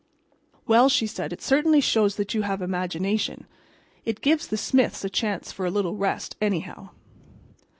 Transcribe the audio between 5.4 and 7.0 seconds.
for a little rest, anyhow."